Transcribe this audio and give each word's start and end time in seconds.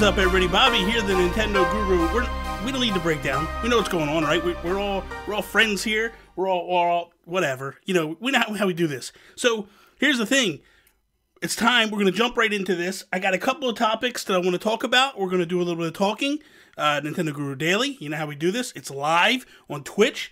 is 0.00 0.06
up, 0.06 0.16
everybody? 0.16 0.46
Bobby 0.48 0.78
here, 0.78 1.02
the 1.02 1.12
Nintendo 1.12 1.70
Guru. 1.72 2.12
We're, 2.14 2.49
we 2.64 2.72
don't 2.72 2.80
need 2.80 2.94
to 2.94 3.00
break 3.00 3.22
down. 3.22 3.48
We 3.62 3.68
know 3.68 3.78
what's 3.78 3.88
going 3.88 4.08
on, 4.08 4.24
right? 4.24 4.44
We, 4.44 4.54
are 4.54 4.78
all 4.78 5.02
we're 5.26 5.34
all 5.34 5.42
friends 5.42 5.82
here. 5.82 6.12
We're 6.36 6.48
all, 6.48 6.68
we're 6.68 6.76
all 6.76 7.12
whatever. 7.24 7.76
You 7.84 7.94
know, 7.94 8.16
we 8.20 8.32
know 8.32 8.40
how, 8.40 8.54
how 8.54 8.66
we 8.66 8.74
do 8.74 8.86
this. 8.86 9.12
So 9.36 9.68
here's 9.98 10.18
the 10.18 10.26
thing. 10.26 10.60
It's 11.42 11.56
time. 11.56 11.90
We're 11.90 11.98
going 11.98 12.12
to 12.12 12.18
jump 12.18 12.36
right 12.36 12.52
into 12.52 12.74
this. 12.74 13.04
I 13.12 13.18
got 13.18 13.32
a 13.32 13.38
couple 13.38 13.68
of 13.68 13.76
topics 13.76 14.24
that 14.24 14.34
I 14.34 14.38
want 14.38 14.52
to 14.52 14.58
talk 14.58 14.84
about. 14.84 15.18
We're 15.18 15.28
going 15.28 15.40
to 15.40 15.46
do 15.46 15.58
a 15.58 15.64
little 15.64 15.76
bit 15.76 15.86
of 15.86 15.94
talking. 15.94 16.38
Uh, 16.76 17.00
Nintendo 17.00 17.32
Guru 17.32 17.54
Daily. 17.54 17.96
You 17.98 18.10
know 18.10 18.16
how 18.16 18.26
we 18.26 18.36
do 18.36 18.50
this. 18.50 18.72
It's 18.76 18.90
live 18.90 19.46
on 19.68 19.82
Twitch. 19.82 20.30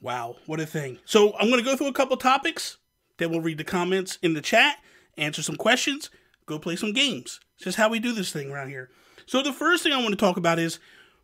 Wow, 0.00 0.36
what 0.46 0.60
a 0.60 0.66
thing. 0.66 0.98
So 1.04 1.34
I'm 1.36 1.48
going 1.48 1.62
to 1.62 1.68
go 1.68 1.76
through 1.76 1.88
a 1.88 1.92
couple 1.92 2.16
topics. 2.16 2.78
Then 3.18 3.30
we'll 3.30 3.40
read 3.40 3.58
the 3.58 3.64
comments 3.64 4.18
in 4.22 4.34
the 4.34 4.42
chat, 4.42 4.76
answer 5.16 5.42
some 5.42 5.56
questions, 5.56 6.10
go 6.44 6.58
play 6.58 6.76
some 6.76 6.92
games. 6.92 7.40
It's 7.56 7.64
just 7.64 7.78
how 7.78 7.88
we 7.88 7.98
do 7.98 8.12
this 8.12 8.30
thing 8.30 8.50
around 8.50 8.68
here. 8.68 8.90
So 9.26 9.42
the 9.42 9.52
first 9.52 9.82
thing 9.82 9.92
I 9.92 9.96
want 9.96 10.10
to 10.10 10.16
talk 10.16 10.36
about 10.36 10.58
is 10.58 10.78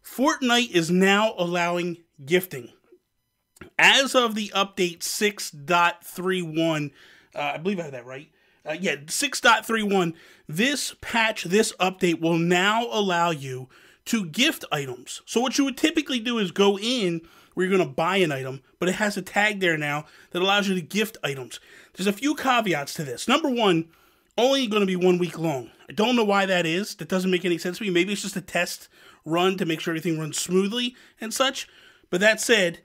Fortnite 0.05 0.71
is 0.71 0.91
now 0.91 1.35
allowing 1.39 1.99
gifting. 2.25 2.73
As 3.79 4.15
of 4.15 4.35
the 4.35 4.49
update 4.55 4.99
6.31, 5.01 6.91
uh, 7.35 7.39
I 7.39 7.57
believe 7.59 7.79
I 7.79 7.85
have 7.85 7.93
that 7.93 8.07
right. 8.07 8.31
Uh, 8.69 8.77
yeah, 8.81 8.97
6.31, 8.97 10.15
this 10.49 10.95
patch, 11.01 11.45
this 11.45 11.73
update 11.81 12.21
will 12.21 12.39
now 12.39 12.87
allow 12.91 13.31
you 13.31 13.69
to 14.05 14.27
gift 14.27 14.65
items. 14.71 15.23
So 15.27 15.41
what 15.41 15.59
you 15.59 15.65
would 15.65 15.77
typically 15.77 16.21
do 16.21 16.39
is 16.39 16.51
go 16.51 16.79
in 16.79 17.23
where 17.55 17.67
you're 17.67 17.77
going 17.77 17.89
to 17.89 17.95
buy 17.95 18.17
an 18.17 18.33
item, 18.33 18.63
but 18.79 18.89
it 18.89 18.97
has 18.97 19.17
a 19.17 19.23
tag 19.23 19.61
there 19.61 19.77
now 19.77 20.07
that 20.31 20.43
allows 20.43 20.69
you 20.69 20.75
to 20.75 20.81
gift 20.81 21.17
items. 21.23 21.61
There's 21.95 22.07
a 22.07 22.13
few 22.13 22.35
caveats 22.35 22.95
to 22.95 23.05
this. 23.05 23.29
Number 23.29 23.51
one, 23.51 23.89
only 24.39 24.67
going 24.67 24.81
to 24.81 24.87
be 24.87 24.97
one 24.97 25.19
week 25.19 25.39
long. 25.39 25.71
I 25.89 25.93
don't 25.93 26.17
know 26.17 26.25
why 26.25 26.47
that 26.47 26.65
is. 26.65 26.95
That 26.97 27.09
doesn't 27.09 27.31
make 27.31 27.45
any 27.45 27.59
sense 27.59 27.79
to 27.79 27.85
me. 27.85 27.91
Maybe 27.91 28.13
it's 28.13 28.23
just 28.23 28.37
a 28.37 28.41
test 28.41 28.89
run 29.25 29.57
to 29.59 29.67
make 29.67 29.81
sure 29.81 29.93
everything 29.93 30.19
runs 30.19 30.39
smoothly 30.39 30.95
and 31.21 31.33
such. 31.33 31.69
But 32.11 32.21
that 32.21 32.41
said, 32.41 32.81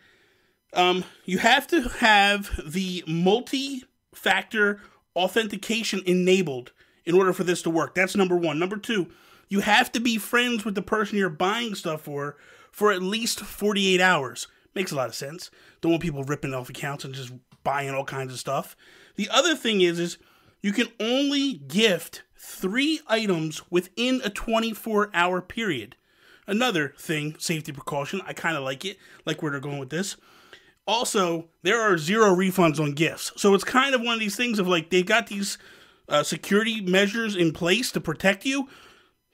um, 0.74 1.04
you 1.26 1.40
have 1.40 1.68
to 1.68 1.82
have 1.82 2.60
the 2.66 3.04
multi 3.08 3.84
factor 4.14 4.82
authentication 5.16 6.02
enabled 6.06 6.72
in 7.06 7.16
order 7.16 7.34
for 7.34 7.44
this 7.44 7.62
to 7.64 7.70
work. 7.70 7.96
That's 7.96 8.16
number 8.16 8.38
one. 8.38 8.60
Number 8.60 8.78
two, 8.78 9.08
you 9.50 9.62
have 9.62 9.92
to 9.94 10.00
be 10.00 10.18
friends 10.18 10.66
with 10.66 10.76
the 10.76 10.82
person 10.82 11.18
you're 11.18 11.30
buying 11.30 11.76
stuff 11.76 12.02
for 12.02 12.38
for 12.72 12.92
at 12.92 13.02
least 13.02 13.40
48 13.40 14.00
hours. 14.00 14.48
Makes 14.76 14.92
a 14.92 14.96
lot 14.96 15.10
of 15.10 15.16
sense. 15.16 15.50
Don't 15.82 15.94
want 15.94 16.04
people 16.04 16.24
ripping 16.24 16.54
off 16.54 16.70
accounts 16.70 17.04
and 17.04 17.14
just 17.14 17.34
buying 17.64 17.90
all 17.90 18.04
kinds 18.04 18.32
of 18.32 18.40
stuff. 18.40 18.76
The 19.16 19.30
other 19.30 19.56
thing 19.56 19.82
is, 19.82 19.98
is 19.98 20.18
you 20.62 20.72
can 20.72 20.88
only 21.00 21.54
gift 21.54 22.24
three 22.38 23.00
items 23.08 23.64
within 23.72 24.22
a 24.24 24.30
24 24.30 25.10
hour 25.14 25.42
period. 25.42 25.96
Another 26.48 26.94
thing, 26.98 27.36
safety 27.38 27.72
precaution, 27.72 28.22
I 28.26 28.34
kind 28.34 28.56
of 28.56 28.64
like 28.64 28.86
it, 28.86 28.98
like 29.26 29.42
where 29.42 29.52
they're 29.52 29.60
going 29.60 29.80
with 29.80 29.90
this. 29.90 30.16
Also, 30.88 31.50
there 31.64 31.82
are 31.82 31.98
zero 31.98 32.34
refunds 32.34 32.80
on 32.80 32.94
gifts. 32.94 33.34
So 33.36 33.54
it's 33.54 33.66
kind 33.66 33.94
of 33.94 34.02
one 34.02 34.14
of 34.14 34.20
these 34.22 34.38
things 34.38 34.58
of 34.58 34.68
like 34.68 34.90
they've 34.90 35.06
got 35.06 35.28
these 35.28 35.58
uh, 36.08 36.24
security 36.24 36.80
measures 36.80 37.36
in 37.36 37.52
place 37.52 37.92
to 37.92 38.00
protect 38.00 38.46
you, 38.46 38.70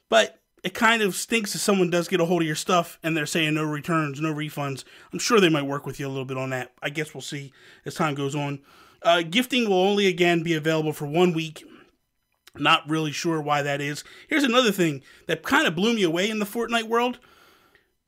but 0.09 0.39
it 0.63 0.73
kind 0.73 1.01
of 1.01 1.13
stinks 1.13 1.53
if 1.53 1.61
someone 1.61 1.89
does 1.89 2.07
get 2.07 2.21
a 2.21 2.25
hold 2.25 2.41
of 2.41 2.47
your 2.47 2.55
stuff 2.55 2.97
and 3.03 3.15
they're 3.15 3.25
saying 3.25 3.53
no 3.53 3.63
returns, 3.63 4.19
no 4.19 4.33
refunds. 4.33 4.83
I'm 5.11 5.19
sure 5.19 5.39
they 5.39 5.49
might 5.49 5.63
work 5.63 5.85
with 5.85 5.99
you 5.99 6.07
a 6.07 6.09
little 6.09 6.25
bit 6.25 6.37
on 6.37 6.49
that. 6.49 6.71
I 6.81 6.89
guess 6.89 7.13
we'll 7.13 7.21
see 7.21 7.51
as 7.85 7.93
time 7.93 8.15
goes 8.15 8.33
on. 8.33 8.59
Uh, 9.03 9.21
gifting 9.21 9.69
will 9.69 9.81
only 9.81 10.07
again 10.07 10.41
be 10.41 10.53
available 10.53 10.93
for 10.93 11.05
one 11.05 11.33
week. 11.33 11.65
Not 12.55 12.87
really 12.87 13.11
sure 13.11 13.41
why 13.41 13.61
that 13.63 13.81
is. 13.81 14.03
Here's 14.27 14.43
another 14.43 14.71
thing 14.71 15.01
that 15.27 15.43
kind 15.43 15.67
of 15.67 15.75
blew 15.75 15.95
me 15.95 16.03
away 16.03 16.29
in 16.29 16.39
the 16.39 16.45
Fortnite 16.45 16.87
world. 16.87 17.19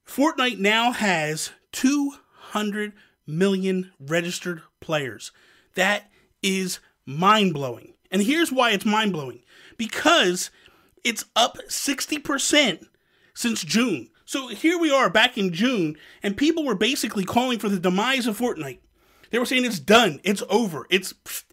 Fortnite 0.08 0.60
now 0.60 0.92
has 0.92 1.52
200 1.72 2.94
million 3.26 3.92
registered 4.00 4.62
players. 4.80 5.32
That 5.74 6.12
is 6.44 6.80
mind 7.06 7.54
blowing. 7.54 7.94
And 8.12 8.22
here's 8.22 8.52
why 8.52 8.72
it's 8.72 8.86
mind 8.86 9.14
blowing 9.14 9.42
because 9.78 10.52
it's 11.04 11.26
up 11.36 11.58
60% 11.68 12.86
since 13.34 13.64
June. 13.64 14.10
So 14.26 14.48
here 14.48 14.80
we 14.80 14.92
are 14.92 15.10
back 15.10 15.38
in 15.38 15.54
June, 15.54 15.98
and 16.24 16.38
people 16.38 16.66
were 16.66 16.76
basically 16.76 17.26
calling 17.26 17.60
for 17.60 17.70
the 17.70 17.80
demise 17.80 18.26
of 18.26 18.38
Fortnite. 18.38 18.80
They 19.30 19.40
were 19.40 19.46
saying 19.46 19.66
it's 19.66 19.80
done, 19.80 20.20
it's 20.24 20.44
over, 20.50 20.88
it's 20.90 21.14
pfft, 21.14 21.44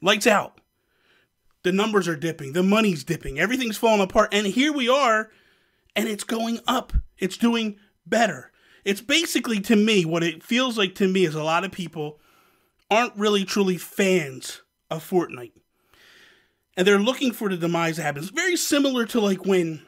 lights 0.00 0.26
out. 0.26 0.60
The 1.62 1.72
numbers 1.72 2.06
are 2.06 2.16
dipping, 2.16 2.52
the 2.52 2.62
money's 2.62 3.02
dipping, 3.02 3.40
everything's 3.40 3.76
falling 3.76 4.00
apart, 4.00 4.28
and 4.32 4.46
here 4.46 4.72
we 4.72 4.88
are, 4.88 5.30
and 5.96 6.08
it's 6.08 6.24
going 6.24 6.60
up. 6.66 6.92
It's 7.18 7.36
doing 7.36 7.76
better. 8.06 8.52
It's 8.84 9.00
basically 9.00 9.60
to 9.62 9.74
me 9.74 10.04
what 10.04 10.22
it 10.22 10.44
feels 10.44 10.78
like 10.78 10.94
to 10.96 11.08
me 11.08 11.24
is 11.24 11.34
a 11.34 11.42
lot 11.42 11.64
of 11.64 11.72
people 11.72 12.20
aren't 12.88 13.16
really 13.16 13.44
truly 13.44 13.78
fans 13.78 14.62
of 14.90 15.08
Fortnite. 15.08 15.52
And 16.76 16.86
they're 16.86 16.98
looking 16.98 17.32
for 17.32 17.48
the 17.48 17.56
demise 17.56 17.96
that 17.96 18.04
happens. 18.04 18.28
Very 18.28 18.56
similar 18.56 19.06
to 19.06 19.20
like 19.20 19.44
when 19.44 19.82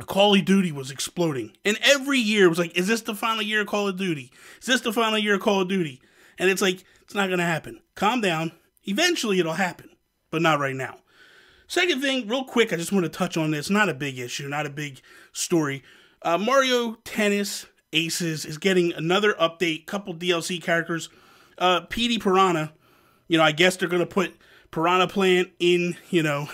Call 0.00 0.34
of 0.34 0.44
Duty 0.44 0.72
was 0.72 0.90
exploding. 0.90 1.56
And 1.64 1.78
every 1.82 2.18
year 2.18 2.46
it 2.46 2.50
was 2.50 2.58
like, 2.58 2.76
is 2.76 2.88
this 2.88 3.02
the 3.02 3.14
final 3.14 3.42
year 3.42 3.62
of 3.62 3.68
Call 3.68 3.88
of 3.88 3.96
Duty? 3.96 4.32
Is 4.60 4.66
this 4.66 4.80
the 4.80 4.92
final 4.92 5.18
year 5.18 5.36
of 5.36 5.40
Call 5.40 5.60
of 5.60 5.68
Duty? 5.68 6.02
And 6.38 6.50
it's 6.50 6.62
like, 6.62 6.84
it's 7.02 7.14
not 7.14 7.28
going 7.28 7.38
to 7.38 7.44
happen. 7.44 7.80
Calm 7.94 8.20
down. 8.20 8.52
Eventually 8.84 9.38
it'll 9.38 9.52
happen, 9.52 9.90
but 10.32 10.42
not 10.42 10.58
right 10.58 10.74
now. 10.74 10.96
Second 11.68 12.02
thing, 12.02 12.26
real 12.26 12.44
quick, 12.44 12.72
I 12.72 12.76
just 12.76 12.90
want 12.90 13.04
to 13.04 13.08
touch 13.08 13.36
on 13.36 13.52
this. 13.52 13.70
Not 13.70 13.88
a 13.88 13.94
big 13.94 14.18
issue, 14.18 14.48
not 14.48 14.66
a 14.66 14.70
big 14.70 15.00
story. 15.32 15.84
Uh, 16.22 16.36
Mario 16.36 16.94
Tennis 17.04 17.66
Aces 17.92 18.44
is 18.44 18.58
getting 18.58 18.92
another 18.92 19.34
update, 19.34 19.86
couple 19.86 20.14
DLC 20.14 20.60
characters. 20.60 21.08
Uh, 21.58 21.82
Petey 21.82 22.18
Piranha, 22.18 22.72
you 23.28 23.38
know, 23.38 23.44
I 23.44 23.52
guess 23.52 23.76
they're 23.76 23.88
going 23.88 24.00
to 24.00 24.06
put 24.06 24.36
Piranha 24.70 25.06
Plant 25.06 25.50
in, 25.58 25.96
you 26.10 26.22
know, 26.22 26.48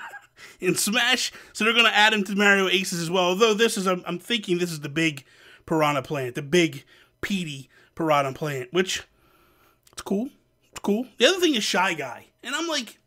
in 0.60 0.76
Smash. 0.76 1.32
So 1.52 1.64
they're 1.64 1.72
going 1.72 1.86
to 1.86 1.96
add 1.96 2.12
him 2.12 2.24
to 2.24 2.36
Mario 2.36 2.68
Aces 2.68 3.00
as 3.00 3.10
well. 3.10 3.24
Although 3.24 3.54
this 3.54 3.76
is, 3.76 3.86
I'm, 3.86 4.02
I'm 4.06 4.18
thinking 4.18 4.58
this 4.58 4.72
is 4.72 4.80
the 4.80 4.88
big 4.88 5.24
Piranha 5.66 6.02
Plant, 6.02 6.34
the 6.34 6.42
big 6.42 6.84
Petey 7.20 7.68
Piranha 7.94 8.32
Plant, 8.32 8.72
which 8.72 9.02
it's 9.92 10.02
cool. 10.02 10.28
It's 10.70 10.80
cool. 10.80 11.06
The 11.18 11.26
other 11.26 11.40
thing 11.40 11.54
is 11.54 11.64
Shy 11.64 11.94
Guy. 11.94 12.26
And 12.42 12.54
I'm 12.54 12.66
like, 12.66 12.98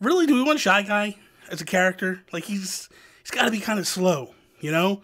really, 0.00 0.26
do 0.26 0.34
we 0.34 0.42
want 0.42 0.60
Shy 0.60 0.82
Guy 0.82 1.16
as 1.50 1.60
a 1.60 1.64
character? 1.64 2.22
Like 2.32 2.44
he's 2.44 2.88
he's 3.22 3.30
gotta 3.30 3.50
be 3.50 3.60
kind 3.60 3.78
of 3.78 3.86
slow, 3.86 4.34
you 4.60 4.70
know? 4.70 5.02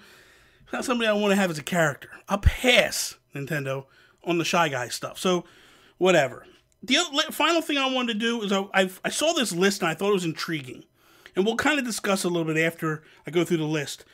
not 0.74 0.84
somebody 0.84 1.08
I 1.08 1.12
want 1.12 1.30
to 1.30 1.36
have 1.36 1.50
as 1.50 1.58
a 1.58 1.62
character. 1.62 2.10
I'll 2.28 2.38
pass 2.38 3.14
Nintendo 3.34 3.86
on 4.24 4.38
the 4.38 4.44
Shy 4.44 4.68
Guy 4.68 4.88
stuff. 4.88 5.18
So 5.18 5.44
whatever. 5.98 6.46
The 6.82 6.98
other, 6.98 7.32
final 7.32 7.62
thing 7.62 7.78
I 7.78 7.90
wanted 7.90 8.14
to 8.14 8.18
do 8.18 8.42
is 8.42 8.52
I, 8.52 8.66
I, 8.74 8.90
I 9.04 9.08
saw 9.08 9.32
this 9.32 9.52
list 9.52 9.80
and 9.80 9.88
I 9.88 9.94
thought 9.94 10.10
it 10.10 10.14
was 10.14 10.24
intriguing. 10.24 10.84
And 11.34 11.46
we'll 11.46 11.56
kind 11.56 11.78
of 11.78 11.84
discuss 11.84 12.24
a 12.24 12.28
little 12.28 12.52
bit 12.52 12.62
after 12.62 13.02
I 13.26 13.30
go 13.30 13.44
through 13.44 13.58
the 13.58 13.64
list. 13.64 14.04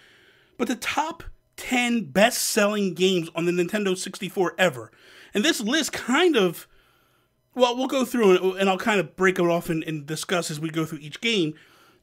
But 0.57 0.69
the 0.69 0.77
top 0.77 1.25
10 1.57 2.05
best 2.05 2.43
selling 2.43 2.95
games 2.95 3.29
on 3.35 3.47
the 3.47 3.53
Nintendo 3.53 3.97
64 3.97 4.55
ever. 4.59 4.93
And 5.35 5.45
this 5.45 5.61
list 5.61 5.93
kind 5.93 6.37
of, 6.37 6.67
well, 7.55 7.77
we'll 7.77 7.89
go 7.89 8.05
through 8.05 8.57
and 8.57 8.69
I'll 8.69 8.79
kind 8.79 9.01
of 9.01 9.17
break 9.17 9.39
it 9.39 9.45
off 9.45 9.69
and, 9.69 9.83
and 9.85 10.07
discuss 10.07 10.51
as 10.51 10.61
we 10.61 10.71
go 10.71 10.85
through 10.85 11.01
each 11.01 11.21
game. 11.21 11.55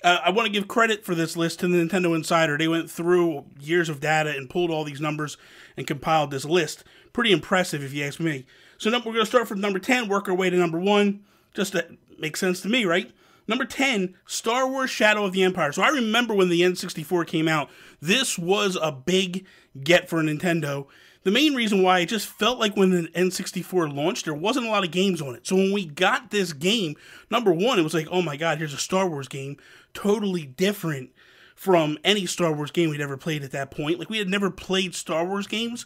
Uh, 0.03 0.19
I 0.23 0.29
want 0.29 0.45
to 0.45 0.51
give 0.51 0.67
credit 0.67 1.03
for 1.03 1.15
this 1.15 1.35
list 1.35 1.59
to 1.59 1.67
the 1.67 1.77
Nintendo 1.77 2.15
Insider. 2.15 2.57
They 2.57 2.67
went 2.67 2.89
through 2.89 3.45
years 3.59 3.89
of 3.89 3.99
data 3.99 4.29
and 4.29 4.49
pulled 4.49 4.69
all 4.69 4.83
these 4.83 5.01
numbers 5.01 5.38
and 5.75 5.88
compiled 5.88 6.29
this 6.29 6.45
list. 6.45 6.83
Pretty 7.13 7.31
impressive, 7.31 7.83
if 7.83 7.94
you 7.94 8.03
ask 8.03 8.19
me. 8.19 8.45
So 8.77 8.91
we're 8.91 8.99
going 8.99 9.15
to 9.15 9.25
start 9.25 9.47
from 9.47 9.59
number 9.59 9.79
10, 9.79 10.07
work 10.07 10.29
our 10.29 10.35
way 10.35 10.49
to 10.49 10.57
number 10.57 10.79
1. 10.79 11.23
Just 11.55 11.71
to 11.71 11.97
make 12.19 12.38
sense 12.38 12.61
to 12.61 12.69
me, 12.69 12.85
right? 12.85 13.11
Number 13.47 13.65
10, 13.65 14.15
Star 14.25 14.67
Wars 14.67 14.89
Shadow 14.89 15.25
of 15.25 15.31
the 15.31 15.44
Empire. 15.44 15.71
So 15.71 15.81
I 15.81 15.89
remember 15.89 16.35
when 16.35 16.49
the 16.49 16.61
N64 16.61 17.25
came 17.25 17.47
out, 17.47 17.69
this 18.01 18.38
was 18.38 18.77
a 18.79 18.91
big 18.91 19.45
get 19.83 20.09
for 20.09 20.21
Nintendo. 20.21 20.88
The 21.27 21.33
main 21.33 21.56
reason 21.56 21.83
why 21.83 22.00
it 22.00 22.06
just 22.06 22.25
felt 22.25 22.57
like 22.57 22.77
when 22.77 22.91
the 22.91 23.09
N64 23.09 23.94
launched, 23.94 24.24
there 24.24 24.33
wasn't 24.33 24.65
a 24.65 24.69
lot 24.69 24.85
of 24.85 24.91
games 24.91 25.21
on 25.21 25.35
it. 25.35 25.45
So 25.45 25.57
when 25.57 25.74
we 25.74 25.85
got 25.85 26.31
this 26.31 26.53
game, 26.53 26.95
number 27.29 27.51
one, 27.51 27.77
it 27.77 27.81
was 27.81 27.94
like, 27.94 28.07
oh 28.09 28.21
my 28.21 28.38
god, 28.38 28.59
here's 28.59 28.74
a 28.74 28.77
Star 28.77 29.09
Wars 29.09 29.27
game, 29.27 29.57
totally 29.94 30.45
different 30.45 31.09
from 31.53 31.97
any 32.06 32.25
Star 32.25 32.53
Wars 32.53 32.71
game 32.71 32.89
we'd 32.91 33.01
ever 33.01 33.18
played 33.18 33.44
at 33.44 33.51
that 33.51 33.71
point. 33.71 34.00
Like 34.00 34.09
we 34.09 34.19
had 34.19 34.29
never 34.29 34.50
played 34.50 34.95
Star 34.95 35.25
Wars 35.25 35.47
games 35.47 35.85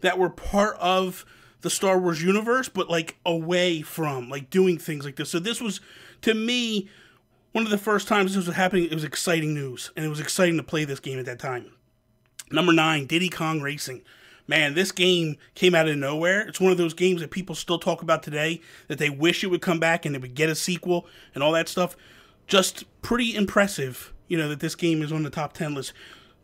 that 0.00 0.18
were 0.18 0.28
part 0.28 0.76
of 0.80 1.24
the 1.60 1.70
Star 1.70 1.96
Wars 1.96 2.20
universe, 2.20 2.68
but 2.68 2.90
like 2.90 3.16
away 3.24 3.82
from 3.82 4.28
like 4.28 4.50
doing 4.50 4.76
things 4.76 5.04
like 5.04 5.14
this. 5.14 5.30
So 5.30 5.38
this 5.38 5.60
was 5.60 5.80
to 6.22 6.34
me 6.34 6.88
one 7.52 7.62
of 7.62 7.70
the 7.70 7.78
first 7.78 8.08
times 8.08 8.34
this 8.34 8.44
was 8.44 8.56
happening. 8.56 8.86
It 8.86 8.94
was 8.94 9.04
exciting 9.04 9.54
news, 9.54 9.92
and 9.94 10.04
it 10.04 10.08
was 10.08 10.18
exciting 10.18 10.56
to 10.56 10.64
play 10.64 10.84
this 10.84 10.98
game 10.98 11.20
at 11.20 11.26
that 11.26 11.38
time. 11.38 11.70
Number 12.50 12.72
nine, 12.72 13.06
Diddy 13.06 13.28
Kong 13.28 13.60
Racing. 13.60 14.02
Man, 14.50 14.74
this 14.74 14.90
game 14.90 15.36
came 15.54 15.76
out 15.76 15.86
of 15.86 15.96
nowhere. 15.96 16.40
It's 16.40 16.60
one 16.60 16.72
of 16.72 16.76
those 16.76 16.92
games 16.92 17.20
that 17.20 17.30
people 17.30 17.54
still 17.54 17.78
talk 17.78 18.02
about 18.02 18.24
today 18.24 18.60
that 18.88 18.98
they 18.98 19.08
wish 19.08 19.44
it 19.44 19.46
would 19.46 19.62
come 19.62 19.78
back 19.78 20.04
and 20.04 20.16
it 20.16 20.20
would 20.20 20.34
get 20.34 20.48
a 20.48 20.56
sequel 20.56 21.06
and 21.36 21.44
all 21.44 21.52
that 21.52 21.68
stuff. 21.68 21.96
Just 22.48 22.82
pretty 23.00 23.36
impressive, 23.36 24.12
you 24.26 24.36
know, 24.36 24.48
that 24.48 24.58
this 24.58 24.74
game 24.74 25.02
is 25.02 25.12
on 25.12 25.22
the 25.22 25.30
top 25.30 25.52
10 25.52 25.74
list. 25.74 25.92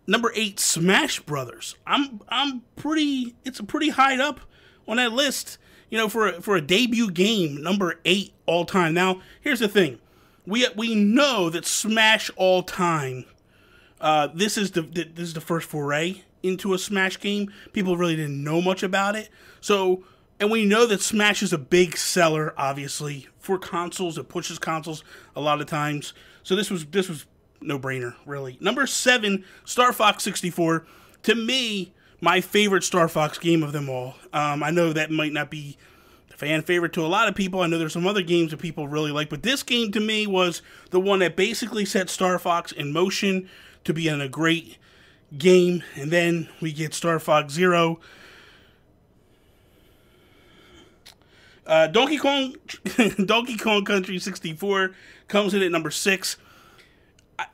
Number 0.06 0.30
8, 0.36 0.60
Smash 0.60 1.18
Brothers. 1.18 1.74
I'm 1.84 2.20
I'm 2.28 2.62
pretty 2.76 3.34
it's 3.44 3.58
a 3.58 3.64
pretty 3.64 3.88
high 3.88 4.16
up 4.22 4.38
on 4.86 4.98
that 4.98 5.10
list, 5.10 5.58
you 5.90 5.98
know, 5.98 6.08
for 6.08 6.28
a, 6.28 6.40
for 6.40 6.54
a 6.54 6.60
debut 6.60 7.10
game, 7.10 7.60
number 7.60 7.98
8 8.04 8.32
all 8.46 8.64
time. 8.64 8.94
Now, 8.94 9.20
here's 9.40 9.58
the 9.58 9.66
thing. 9.66 9.98
We 10.46 10.64
we 10.76 10.94
know 10.94 11.50
that 11.50 11.66
Smash 11.66 12.30
all 12.36 12.62
time 12.62 13.24
uh, 14.00 14.28
this 14.34 14.58
is 14.58 14.72
the 14.72 14.82
this 14.82 15.28
is 15.28 15.34
the 15.34 15.40
first 15.40 15.68
foray 15.68 16.22
into 16.46 16.74
a 16.74 16.78
Smash 16.78 17.20
game. 17.20 17.52
People 17.72 17.96
really 17.96 18.16
didn't 18.16 18.42
know 18.42 18.60
much 18.60 18.82
about 18.82 19.16
it. 19.16 19.28
So, 19.60 20.04
and 20.38 20.50
we 20.50 20.64
know 20.64 20.86
that 20.86 21.00
Smash 21.00 21.42
is 21.42 21.52
a 21.52 21.58
big 21.58 21.96
seller, 21.96 22.54
obviously, 22.56 23.28
for 23.38 23.58
consoles. 23.58 24.18
It 24.18 24.28
pushes 24.28 24.58
consoles 24.58 25.02
a 25.34 25.40
lot 25.40 25.60
of 25.60 25.66
times. 25.66 26.12
So 26.42 26.54
this 26.54 26.70
was 26.70 26.86
this 26.86 27.08
was 27.08 27.26
no 27.60 27.78
brainer, 27.78 28.14
really. 28.24 28.58
Number 28.60 28.86
seven, 28.86 29.44
Star 29.64 29.92
Fox 29.92 30.22
64. 30.24 30.86
To 31.24 31.34
me, 31.34 31.92
my 32.20 32.40
favorite 32.40 32.84
Star 32.84 33.08
Fox 33.08 33.38
game 33.38 33.62
of 33.62 33.72
them 33.72 33.88
all. 33.88 34.14
Um, 34.32 34.62
I 34.62 34.70
know 34.70 34.92
that 34.92 35.10
might 35.10 35.32
not 35.32 35.50
be 35.50 35.76
the 36.28 36.36
fan 36.36 36.62
favorite 36.62 36.92
to 36.94 37.04
a 37.04 37.08
lot 37.08 37.28
of 37.28 37.34
people. 37.34 37.60
I 37.60 37.66
know 37.66 37.78
there's 37.78 37.92
some 37.92 38.06
other 38.06 38.22
games 38.22 38.50
that 38.50 38.58
people 38.58 38.88
really 38.88 39.10
like, 39.10 39.28
but 39.28 39.42
this 39.42 39.62
game 39.62 39.92
to 39.92 40.00
me 40.00 40.26
was 40.26 40.62
the 40.90 41.00
one 41.00 41.18
that 41.20 41.36
basically 41.36 41.84
set 41.84 42.08
Star 42.08 42.38
Fox 42.38 42.72
in 42.72 42.92
motion 42.92 43.48
to 43.84 43.92
be 43.92 44.08
in 44.08 44.20
a 44.20 44.28
great 44.28 44.78
game. 45.38 45.82
And 45.94 46.10
then 46.10 46.48
we 46.60 46.72
get 46.72 46.94
Star 46.94 47.18
Fox 47.18 47.52
Zero. 47.52 48.00
Uh, 51.66 51.88
Donkey 51.88 52.16
Kong, 52.16 52.54
Donkey 53.24 53.56
Kong 53.56 53.84
Country 53.84 54.18
64 54.18 54.92
comes 55.26 55.52
in 55.52 55.62
at 55.62 55.72
number 55.72 55.90
six. 55.90 56.36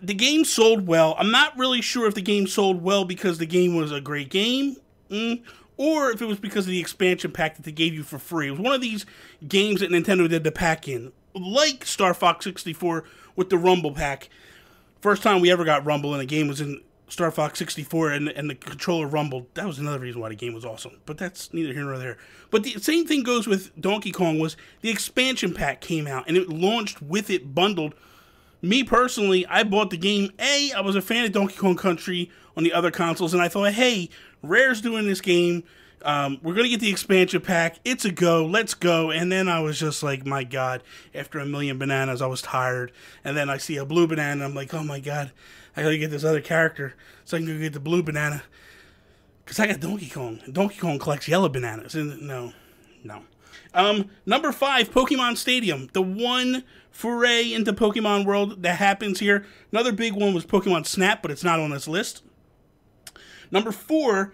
The 0.00 0.14
game 0.14 0.44
sold 0.44 0.86
well. 0.86 1.16
I'm 1.18 1.30
not 1.30 1.56
really 1.56 1.80
sure 1.80 2.06
if 2.06 2.14
the 2.14 2.22
game 2.22 2.46
sold 2.46 2.82
well 2.82 3.04
because 3.04 3.38
the 3.38 3.46
game 3.46 3.74
was 3.74 3.90
a 3.90 4.00
great 4.00 4.28
game, 4.28 4.76
mm, 5.10 5.42
or 5.76 6.10
if 6.10 6.20
it 6.20 6.26
was 6.26 6.38
because 6.38 6.66
of 6.66 6.70
the 6.70 6.78
expansion 6.78 7.32
pack 7.32 7.56
that 7.56 7.62
they 7.62 7.72
gave 7.72 7.94
you 7.94 8.02
for 8.02 8.18
free. 8.18 8.48
It 8.48 8.52
was 8.52 8.60
one 8.60 8.74
of 8.74 8.80
these 8.80 9.06
games 9.48 9.80
that 9.80 9.90
Nintendo 9.90 10.28
did 10.28 10.44
the 10.44 10.52
pack 10.52 10.86
in, 10.86 11.10
like 11.34 11.84
Star 11.84 12.14
Fox 12.14 12.44
64 12.44 13.04
with 13.34 13.50
the 13.50 13.58
Rumble 13.58 13.92
pack. 13.92 14.28
First 15.00 15.22
time 15.22 15.40
we 15.40 15.50
ever 15.50 15.64
got 15.64 15.84
Rumble 15.84 16.14
in 16.14 16.20
a 16.20 16.26
game 16.26 16.46
was 16.46 16.60
in 16.60 16.80
Star 17.12 17.30
Fox 17.30 17.58
64 17.58 18.10
and, 18.12 18.28
and 18.30 18.48
the 18.48 18.54
controller 18.54 19.06
rumbled. 19.06 19.44
That 19.52 19.66
was 19.66 19.78
another 19.78 19.98
reason 19.98 20.22
why 20.22 20.30
the 20.30 20.34
game 20.34 20.54
was 20.54 20.64
awesome. 20.64 20.92
But 21.04 21.18
that's 21.18 21.52
neither 21.52 21.74
here 21.74 21.84
nor 21.84 21.98
there. 21.98 22.16
But 22.50 22.62
the 22.62 22.78
same 22.78 23.06
thing 23.06 23.22
goes 23.22 23.46
with 23.46 23.78
Donkey 23.78 24.10
Kong 24.10 24.38
was 24.38 24.56
the 24.80 24.88
expansion 24.88 25.52
pack 25.52 25.82
came 25.82 26.06
out 26.06 26.26
and 26.26 26.38
it 26.38 26.48
launched 26.48 27.02
with 27.02 27.28
it 27.28 27.54
bundled. 27.54 27.94
Me 28.62 28.82
personally, 28.82 29.44
I 29.44 29.62
bought 29.62 29.90
the 29.90 29.98
game. 29.98 30.30
A, 30.38 30.72
I 30.72 30.80
was 30.80 30.96
a 30.96 31.02
fan 31.02 31.26
of 31.26 31.32
Donkey 31.32 31.56
Kong 31.56 31.76
Country 31.76 32.30
on 32.56 32.64
the 32.64 32.72
other 32.72 32.90
consoles, 32.90 33.34
and 33.34 33.42
I 33.42 33.48
thought, 33.48 33.72
hey, 33.72 34.08
Rare's 34.42 34.80
doing 34.80 35.06
this 35.06 35.20
game. 35.20 35.64
Um, 36.04 36.38
we're 36.42 36.54
gonna 36.54 36.68
get 36.68 36.80
the 36.80 36.90
expansion 36.90 37.42
pack. 37.42 37.78
It's 37.84 38.06
a 38.06 38.10
go. 38.10 38.46
Let's 38.46 38.72
go. 38.72 39.10
And 39.10 39.30
then 39.30 39.48
I 39.48 39.60
was 39.60 39.78
just 39.78 40.02
like, 40.02 40.24
my 40.24 40.44
God! 40.44 40.82
After 41.14 41.38
a 41.38 41.46
million 41.46 41.78
bananas, 41.78 42.22
I 42.22 42.26
was 42.26 42.40
tired. 42.40 42.90
And 43.22 43.36
then 43.36 43.50
I 43.50 43.58
see 43.58 43.76
a 43.76 43.84
blue 43.84 44.06
banana. 44.06 44.44
I'm 44.44 44.54
like, 44.54 44.72
oh 44.72 44.82
my 44.82 44.98
God! 44.98 45.30
I 45.76 45.82
gotta 45.82 45.98
get 45.98 46.10
this 46.10 46.24
other 46.24 46.40
character 46.40 46.94
so 47.24 47.36
I 47.36 47.40
can 47.40 47.46
go 47.46 47.58
get 47.58 47.72
the 47.72 47.80
blue 47.80 48.02
banana. 48.02 48.42
Cause 49.46 49.58
I 49.58 49.66
got 49.66 49.80
Donkey 49.80 50.08
Kong. 50.08 50.40
Donkey 50.50 50.78
Kong 50.78 50.98
collects 50.98 51.28
yellow 51.28 51.48
bananas. 51.48 51.94
And 51.94 52.22
no, 52.22 52.52
no. 53.02 53.22
Um, 53.74 54.10
number 54.26 54.52
five, 54.52 54.90
Pokemon 54.90 55.36
Stadium, 55.36 55.88
the 55.92 56.02
one 56.02 56.64
foray 56.90 57.52
into 57.52 57.72
Pokemon 57.72 58.24
World 58.24 58.62
that 58.62 58.76
happens 58.76 59.20
here. 59.20 59.46
Another 59.70 59.92
big 59.92 60.12
one 60.12 60.34
was 60.34 60.44
Pokemon 60.44 60.86
Snap, 60.86 61.22
but 61.22 61.30
it's 61.30 61.44
not 61.44 61.58
on 61.58 61.70
this 61.70 61.88
list. 61.88 62.22
Number 63.50 63.72
four, 63.72 64.32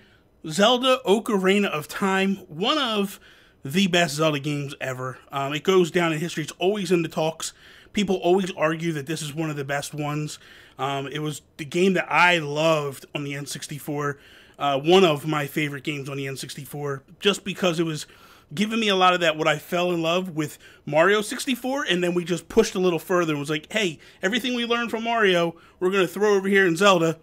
Zelda 0.48 1.00
Ocarina 1.06 1.66
of 1.66 1.88
Time, 1.88 2.36
one 2.48 2.78
of 2.78 3.20
the 3.64 3.86
best 3.86 4.14
Zelda 4.14 4.38
games 4.38 4.74
ever. 4.80 5.18
Um, 5.32 5.52
it 5.52 5.62
goes 5.62 5.90
down 5.90 6.12
in 6.12 6.18
history. 6.18 6.44
It's 6.44 6.52
always 6.58 6.92
in 6.92 7.02
the 7.02 7.08
talks. 7.08 7.52
People 7.92 8.16
always 8.16 8.52
argue 8.52 8.92
that 8.92 9.06
this 9.06 9.22
is 9.22 9.34
one 9.34 9.50
of 9.50 9.56
the 9.56 9.64
best 9.64 9.94
ones. 9.94 10.38
Um, 10.78 11.06
it 11.08 11.20
was 11.20 11.42
the 11.56 11.64
game 11.64 11.94
that 11.94 12.10
I 12.10 12.38
loved 12.38 13.06
on 13.14 13.24
the 13.24 13.32
N64. 13.32 14.16
Uh, 14.58 14.78
one 14.80 15.04
of 15.04 15.26
my 15.26 15.46
favorite 15.46 15.84
games 15.84 16.08
on 16.08 16.16
the 16.16 16.26
N64, 16.26 17.02
just 17.20 17.44
because 17.44 17.78
it 17.78 17.84
was 17.84 18.06
giving 18.54 18.80
me 18.80 18.88
a 18.88 18.96
lot 18.96 19.14
of 19.14 19.20
that. 19.20 19.36
What 19.36 19.46
I 19.46 19.58
fell 19.58 19.92
in 19.92 20.02
love 20.02 20.30
with 20.30 20.58
Mario 20.84 21.20
64, 21.20 21.84
and 21.84 22.02
then 22.02 22.14
we 22.14 22.24
just 22.24 22.48
pushed 22.48 22.74
a 22.74 22.80
little 22.80 22.98
further 22.98 23.32
and 23.32 23.40
was 23.40 23.50
like, 23.50 23.72
hey, 23.72 23.98
everything 24.22 24.54
we 24.54 24.64
learned 24.64 24.90
from 24.90 25.04
Mario, 25.04 25.54
we're 25.78 25.90
gonna 25.90 26.08
throw 26.08 26.34
over 26.34 26.48
here 26.48 26.66
in 26.66 26.76
Zelda. 26.76 27.18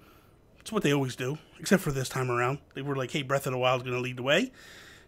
That's 0.57 0.71
what 0.71 0.83
they 0.83 0.93
always 0.93 1.15
do 1.15 1.37
except 1.59 1.83
for 1.83 1.91
this 1.91 2.09
time 2.09 2.29
around. 2.29 2.59
They 2.73 2.81
were 2.81 2.95
like, 2.95 3.11
hey, 3.11 3.21
Breath 3.21 3.47
of 3.47 3.53
the 3.53 3.57
Wild 3.57 3.81
is 3.81 3.83
going 3.83 3.95
to 3.95 4.01
lead 4.01 4.17
the 4.17 4.23
way. 4.23 4.51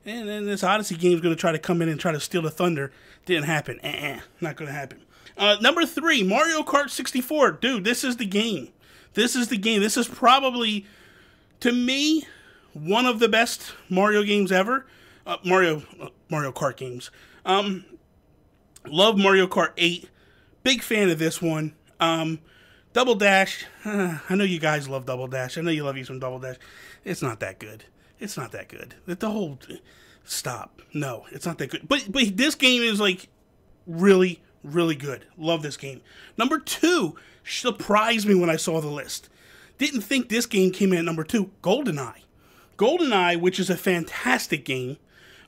And 0.05 0.27
then 0.27 0.45
this 0.45 0.63
Odyssey 0.63 0.95
game 0.95 1.13
is 1.13 1.21
going 1.21 1.35
to 1.35 1.39
try 1.39 1.51
to 1.51 1.59
come 1.59 1.81
in 1.81 1.89
and 1.89 1.99
try 1.99 2.11
to 2.11 2.19
steal 2.19 2.41
the 2.41 2.49
thunder. 2.49 2.91
Didn't 3.25 3.44
happen. 3.44 3.79
Uh-uh, 3.83 4.21
not 4.39 4.55
going 4.55 4.67
to 4.67 4.73
happen. 4.73 5.01
Uh, 5.37 5.57
number 5.61 5.85
three, 5.85 6.23
Mario 6.23 6.63
Kart 6.63 6.89
64. 6.89 7.51
Dude, 7.53 7.83
this 7.83 8.03
is 8.03 8.17
the 8.17 8.25
game. 8.25 8.69
This 9.13 9.35
is 9.35 9.47
the 9.49 9.57
game. 9.57 9.81
This 9.81 9.97
is 9.97 10.07
probably, 10.07 10.85
to 11.59 11.71
me, 11.71 12.25
one 12.73 13.05
of 13.05 13.19
the 13.19 13.29
best 13.29 13.73
Mario 13.89 14.23
games 14.23 14.51
ever. 14.51 14.85
Uh, 15.25 15.37
Mario 15.43 15.83
uh, 16.01 16.09
Mario 16.29 16.51
Kart 16.51 16.77
games. 16.77 17.11
Um, 17.45 17.85
love 18.87 19.17
Mario 19.17 19.47
Kart 19.47 19.73
8. 19.77 20.09
Big 20.63 20.81
fan 20.81 21.09
of 21.09 21.19
this 21.19 21.41
one. 21.41 21.73
Um, 21.99 22.39
Double 22.93 23.15
Dash, 23.15 23.65
uh, 23.85 24.19
I 24.29 24.35
know 24.35 24.43
you 24.43 24.59
guys 24.59 24.89
love 24.89 25.05
Double 25.05 25.27
Dash. 25.27 25.57
I 25.57 25.61
know 25.61 25.71
you 25.71 25.83
love 25.83 25.97
you 25.97 26.03
some 26.03 26.19
Double 26.19 26.39
Dash. 26.39 26.55
It's 27.05 27.21
not 27.21 27.39
that 27.41 27.59
good. 27.59 27.85
It's 28.19 28.37
not 28.37 28.51
that 28.53 28.69
good. 28.69 28.95
The 29.05 29.29
whole 29.29 29.59
stop. 30.23 30.81
No, 30.94 31.25
it's 31.31 31.45
not 31.45 31.59
that 31.59 31.69
good. 31.69 31.87
But 31.87 32.06
but 32.09 32.35
this 32.35 32.56
game 32.56 32.81
is 32.81 32.99
like 32.99 33.29
really 33.85 34.41
really 34.64 34.95
good. 34.95 35.26
Love 35.37 35.61
this 35.61 35.78
game. 35.78 36.02
Number 36.37 36.59
two 36.59 37.16
surprised 37.44 38.28
me 38.28 38.35
when 38.35 38.49
I 38.49 38.57
saw 38.57 38.81
the 38.81 38.87
list. 38.87 39.30
Didn't 39.78 40.02
think 40.02 40.30
this 40.30 40.45
game 40.45 40.71
came 40.71 40.92
in 40.92 40.99
at 40.99 41.06
number 41.06 41.23
two. 41.23 41.52
GoldenEye. 41.61 42.23
GoldenEye, 42.78 43.40
which 43.40 43.59
is 43.59 43.69
a 43.69 43.78
fantastic 43.78 44.66
game. 44.66 44.97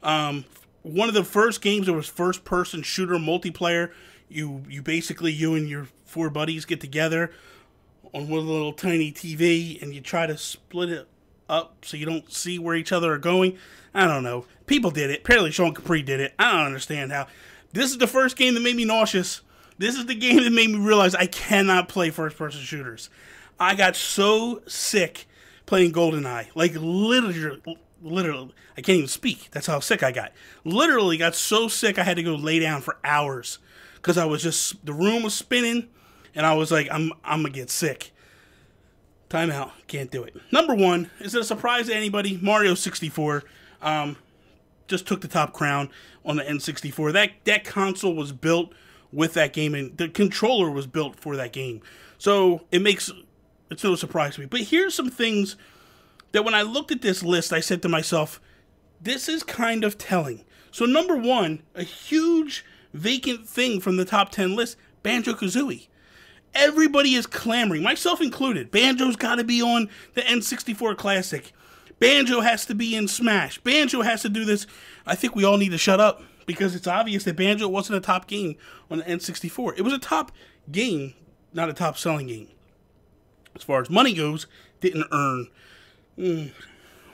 Um, 0.04 0.46
one 0.84 1.10
of 1.10 1.16
the 1.16 1.24
first 1.24 1.62
games 1.62 1.88
that 1.88 1.94
was 1.94 2.08
first 2.08 2.44
person 2.44 2.84
shooter 2.84 3.16
multiplayer. 3.16 3.92
You 4.30 4.64
you 4.70 4.82
basically 4.82 5.32
you 5.32 5.56
and 5.56 5.68
your 5.68 5.88
four 6.06 6.30
buddies 6.30 6.66
get 6.66 6.80
together 6.80 7.32
on 8.14 8.28
one 8.30 8.48
little 8.48 8.74
tiny 8.74 9.12
TV 9.12 9.82
and 9.82 9.94
you 9.94 10.02
try 10.02 10.26
to 10.26 10.38
split 10.38 10.90
it 10.90 11.08
up 11.48 11.84
so 11.84 11.98
you 11.98 12.06
don't 12.06 12.32
see 12.32 12.60
where 12.60 12.76
each 12.76 12.92
other 12.92 13.12
are 13.14 13.18
going. 13.18 13.58
I 13.94 14.06
don't 14.06 14.24
know. 14.24 14.46
People 14.68 14.92
did 14.92 15.10
it. 15.10 15.22
Apparently, 15.22 15.52
Sean 15.52 15.74
Capri 15.74 16.04
did 16.04 16.20
it. 16.20 16.34
I 16.38 16.52
don't 16.52 16.68
understand 16.68 17.12
how. 17.12 17.28
This 17.72 17.92
is 17.92 17.98
the 17.98 18.08
first 18.08 18.36
game 18.36 18.54
that 18.56 18.62
made 18.62 18.76
me 18.76 18.86
nauseous. 18.86 19.42
This 19.78 19.96
is 19.96 20.06
the 20.06 20.16
game 20.16 20.44
that 20.44 20.52
made 20.52 20.70
me 20.70 20.80
realize 20.80 21.16
I 21.16 21.28
cannot 21.28 21.88
play 21.90 22.10
first 22.10 22.38
person 22.38 22.62
shooters. 22.62 23.10
I 23.60 23.76
got 23.76 23.96
so 23.96 24.62
sick 24.68 25.28
playing 25.66 25.94
GoldenEye. 25.94 26.48
Like, 26.56 26.74
literally, 26.76 27.62
literally, 28.02 28.54
I 28.78 28.82
can't 28.82 28.98
even 28.98 29.08
speak. 29.08 29.50
That's 29.52 29.68
how 29.68 29.80
sick 29.80 30.04
I 30.04 30.12
got. 30.12 30.32
Literally 30.64 31.18
got 31.18 31.36
so 31.36 31.68
sick 31.68 32.00
I 32.00 32.04
had 32.04 32.18
to 32.18 32.24
go 32.24 32.36
lay 32.36 32.60
down 32.60 32.82
for 32.82 32.98
hours 33.04 33.60
because 33.96 34.18
I 34.18 34.26
was 34.26 34.42
just, 34.44 34.86
the 34.86 34.94
room 34.94 35.24
was 35.24 35.34
spinning 35.34 35.88
and 36.36 36.46
I 36.46 36.54
was 36.54 36.72
like, 36.72 36.88
I'm 36.92 37.12
I'm 37.24 37.42
gonna 37.42 37.54
get 37.54 37.70
sick. 37.70 38.12
Timeout. 39.30 39.72
Can't 39.88 40.10
do 40.10 40.24
it. 40.24 40.36
Number 40.52 40.74
one, 40.74 41.12
is 41.20 41.36
it 41.36 41.42
a 41.42 41.44
surprise 41.44 41.88
to 41.88 41.96
anybody? 41.96 42.40
Mario 42.42 42.74
64 42.74 43.44
um, 43.82 44.18
just 44.90 45.08
took 45.08 45.22
the 45.22 45.28
top 45.28 45.54
crown 45.54 45.90
on 46.26 46.36
the 46.36 46.44
N64. 46.44 47.14
That 47.14 47.32
that 47.46 47.64
console 47.64 48.16
was 48.16 48.32
built 48.32 48.74
with 49.12 49.34
that 49.34 49.54
game, 49.54 49.74
and 49.74 49.98
the 49.98 50.10
controller 50.10 50.70
was 50.70 50.88
built 50.88 51.20
for 51.20 51.36
that 51.36 51.54
game. 51.54 51.82
So 52.18 52.62
it 52.72 52.82
makes 52.82 53.12
it's 53.72 53.84
no 53.84 53.96
surprise 53.96 54.36
to 54.36 54.42
me. 54.42 54.48
But 54.48 54.62
here's 54.62 54.94
some 54.94 55.10
things 55.10 55.56
that 56.32 56.44
when 56.44 56.54
I 56.54 56.64
looked 56.64 56.92
at 56.92 57.02
this 57.02 57.24
list, 57.24 57.54
I 57.54 57.60
said 57.60 57.82
to 57.84 57.90
myself, 57.90 58.42
this 59.02 59.30
is 59.30 59.44
kind 59.44 59.84
of 59.84 59.98
telling. 59.98 60.44
So 60.72 60.86
number 60.86 61.16
one, 61.16 61.64
a 61.76 61.84
huge 61.84 62.66
vacant 62.94 63.48
thing 63.48 63.80
from 63.80 63.98
the 63.98 64.06
top 64.06 64.32
10 64.32 64.56
list, 64.56 64.78
Banjo 65.04 65.34
Kazooie 65.34 65.88
Everybody 66.56 67.14
is 67.14 67.28
clamoring, 67.28 67.84
myself 67.84 68.22
included. 68.22 68.72
Banjo's 68.72 69.16
got 69.16 69.36
to 69.36 69.44
be 69.44 69.62
on 69.62 69.90
the 70.16 70.22
N64 70.22 70.98
Classic. 70.98 71.54
Banjo 72.00 72.42
has 72.42 72.66
to 72.66 72.76
be 72.76 72.96
in 72.96 73.08
Smash. 73.08 73.60
Banjo 73.60 74.02
has 74.02 74.22
to 74.22 74.30
do 74.30 74.46
this. 74.46 74.66
I 75.06 75.16
think 75.16 75.36
we 75.36 75.44
all 75.44 75.58
need 75.58 75.72
to 75.72 75.78
shut 75.78 76.00
up 76.00 76.22
because 76.46 76.76
it's 76.76 76.88
obvious 76.88 77.26
that 77.26 77.36
Banjo 77.36 77.68
wasn't 77.68 77.98
a 77.98 78.02
top 78.02 78.28
game 78.28 78.56
on 78.90 79.00
the 79.00 79.04
N64. 79.04 79.78
It 79.78 79.82
was 79.82 79.94
a 79.94 80.00
top 80.00 80.32
game, 80.72 81.14
not 81.54 81.70
a 81.70 81.74
top 81.74 81.98
selling 81.98 82.28
game. 82.28 82.48
As 83.56 83.64
far 83.64 83.82
as 83.82 83.90
money 83.90 84.14
goes, 84.14 84.48
didn't 84.80 85.08
earn. 85.12 85.48
Mm, 86.18 86.52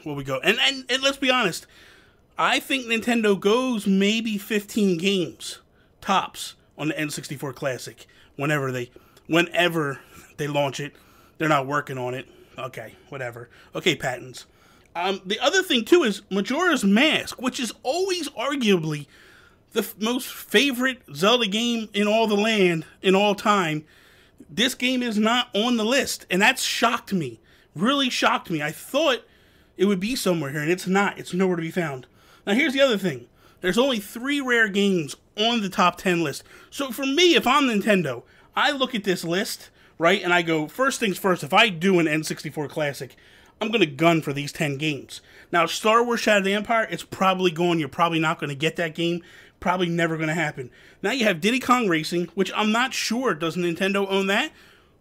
where 0.03 0.15
we 0.15 0.23
go? 0.23 0.39
And, 0.43 0.57
and 0.59 0.85
and 0.89 1.01
let's 1.01 1.17
be 1.17 1.31
honest, 1.31 1.65
I 2.37 2.59
think 2.59 2.85
Nintendo 2.85 3.39
goes 3.39 3.87
maybe 3.87 4.37
15 4.37 4.97
games 4.97 5.59
tops 6.01 6.55
on 6.77 6.89
the 6.89 6.93
N64 6.93 7.55
Classic 7.55 8.05
whenever 8.35 8.71
they 8.71 8.91
whenever 9.27 9.99
they 10.37 10.47
launch 10.47 10.79
it. 10.79 10.93
They're 11.37 11.49
not 11.49 11.67
working 11.67 11.97
on 11.97 12.13
it. 12.13 12.27
Okay, 12.57 12.95
whatever. 13.09 13.49
Okay, 13.75 13.95
patents. 13.95 14.45
Um, 14.95 15.21
the 15.25 15.39
other 15.39 15.61
thing 15.61 15.83
too 15.83 16.03
is 16.03 16.21
Majora's 16.31 16.85
Mask, 16.85 17.41
which 17.41 17.59
is 17.59 17.73
always 17.83 18.29
arguably 18.29 19.07
the 19.73 19.81
f- 19.81 19.95
most 19.99 20.27
favorite 20.27 21.01
Zelda 21.13 21.47
game 21.47 21.89
in 21.93 22.07
all 22.07 22.27
the 22.27 22.35
land 22.35 22.85
in 23.01 23.13
all 23.13 23.35
time. 23.35 23.83
This 24.49 24.73
game 24.73 25.03
is 25.03 25.17
not 25.17 25.49
on 25.53 25.75
the 25.75 25.83
list, 25.83 26.25
and 26.31 26.41
that 26.41 26.59
shocked 26.59 27.11
me. 27.11 27.41
Really 27.75 28.09
shocked 28.09 28.49
me. 28.49 28.63
I 28.63 28.71
thought 28.71 29.25
it 29.75 29.85
would 29.85 29.99
be 29.99 30.15
somewhere 30.15 30.51
here, 30.51 30.61
and 30.61 30.71
it's 30.71 30.87
not. 30.87 31.19
It's 31.19 31.33
nowhere 31.33 31.57
to 31.57 31.61
be 31.61 31.71
found. 31.71 32.07
Now, 32.47 32.53
here's 32.53 32.73
the 32.73 32.81
other 32.81 32.97
thing 32.97 33.27
there's 33.59 33.77
only 33.77 33.99
three 33.99 34.39
rare 34.39 34.69
games 34.69 35.17
on 35.37 35.61
the 35.61 35.69
top 35.69 35.97
10 35.97 36.23
list. 36.23 36.43
So, 36.69 36.91
for 36.91 37.05
me, 37.05 37.35
if 37.35 37.45
I'm 37.45 37.63
Nintendo, 37.63 38.23
I 38.55 38.71
look 38.71 38.95
at 38.95 39.03
this 39.03 39.25
list, 39.25 39.69
right, 39.97 40.23
and 40.23 40.33
I 40.33 40.41
go, 40.41 40.67
first 40.67 41.01
things 41.01 41.17
first, 41.17 41.43
if 41.43 41.53
I 41.53 41.67
do 41.67 41.99
an 41.99 42.05
N64 42.05 42.69
Classic, 42.69 43.15
I'm 43.61 43.69
going 43.69 43.79
to 43.79 43.85
gun 43.85 44.21
for 44.21 44.33
these 44.33 44.51
10 44.51 44.77
games. 44.77 45.21
Now, 45.51 45.65
Star 45.65 46.03
Wars 46.03 46.19
Shadow 46.19 46.39
of 46.39 46.43
the 46.45 46.53
Empire, 46.53 46.87
it's 46.89 47.03
probably 47.03 47.51
going, 47.51 47.79
you're 47.79 47.87
probably 47.87 48.19
not 48.19 48.39
going 48.39 48.49
to 48.49 48.55
get 48.55 48.75
that 48.75 48.95
game. 48.95 49.23
Probably 49.59 49.87
never 49.87 50.17
going 50.17 50.27
to 50.27 50.35
happen. 50.35 50.69
Now 51.01 51.11
you 51.11 51.25
have 51.25 51.41
Diddy 51.41 51.59
Kong 51.59 51.87
Racing, 51.87 52.25
which 52.35 52.51
I'm 52.55 52.71
not 52.71 52.93
sure, 52.93 53.33
does 53.33 53.55
Nintendo 53.55 54.05
own 54.09 54.27
that? 54.27 54.51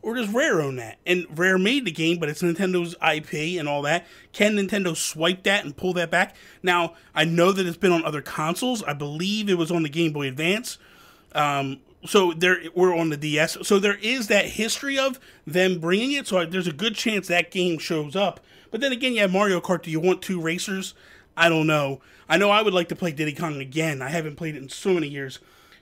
Or 0.00 0.14
does 0.14 0.28
Rare 0.28 0.60
own 0.60 0.76
that? 0.76 0.98
And 1.06 1.26
Rare 1.36 1.56
made 1.58 1.86
the 1.86 1.90
game, 1.90 2.18
but 2.18 2.28
it's 2.28 2.42
Nintendo's 2.42 2.94
IP 3.02 3.58
and 3.58 3.66
all 3.66 3.80
that. 3.82 4.06
Can 4.32 4.54
Nintendo 4.54 4.94
swipe 4.94 5.44
that 5.44 5.64
and 5.64 5.74
pull 5.74 5.94
that 5.94 6.10
back? 6.10 6.36
Now, 6.62 6.94
I 7.14 7.24
know 7.24 7.52
that 7.52 7.66
it's 7.66 7.78
been 7.78 7.90
on 7.90 8.04
other 8.04 8.20
consoles. 8.20 8.82
I 8.82 8.92
believe 8.92 9.48
it 9.48 9.56
was 9.56 9.70
on 9.70 9.82
the 9.82 9.88
Game 9.88 10.12
Boy 10.12 10.28
Advance. 10.28 10.76
Um, 11.34 11.80
so 12.06 12.32
there 12.32 12.58
we're 12.74 12.94
on 12.94 13.10
the 13.10 13.16
DS. 13.16 13.58
So 13.62 13.78
there 13.78 13.98
is 14.00 14.28
that 14.28 14.46
history 14.46 14.98
of 14.98 15.18
them 15.46 15.78
bringing 15.78 16.12
it. 16.12 16.26
So 16.26 16.44
there's 16.44 16.66
a 16.66 16.72
good 16.72 16.94
chance 16.94 17.28
that 17.28 17.50
game 17.50 17.78
shows 17.78 18.14
up. 18.14 18.40
But 18.70 18.80
then 18.80 18.92
again, 18.92 19.14
you 19.14 19.20
have 19.20 19.32
Mario 19.32 19.60
Kart. 19.60 19.82
Do 19.82 19.90
you 19.90 20.00
want 20.00 20.22
two 20.22 20.40
racers? 20.40 20.94
I 21.36 21.48
don't 21.48 21.66
know. 21.66 22.00
I 22.28 22.36
know 22.36 22.50
I 22.50 22.62
would 22.62 22.74
like 22.74 22.88
to 22.88 22.96
play 22.96 23.12
Diddy 23.12 23.34
Kong 23.34 23.60
again. 23.60 24.02
I 24.02 24.08
haven't 24.08 24.36
played 24.36 24.56
it 24.56 24.62
in 24.62 24.68
so 24.68 24.94
many 24.94 25.08
years. 25.08 25.40